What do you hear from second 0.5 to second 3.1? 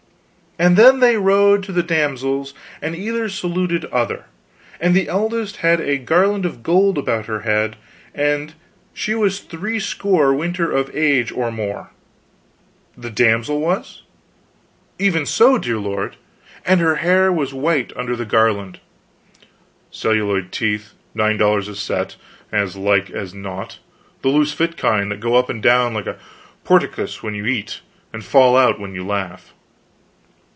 And then they rode to the damsels, and